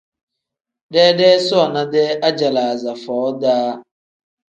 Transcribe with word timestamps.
Deedee 0.93 1.37
soona-dee 1.49 2.11
ajalaaza 2.29 2.93
foo 3.03 3.27
-daa. 3.37 3.69